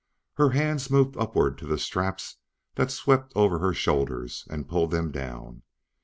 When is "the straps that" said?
1.67-2.89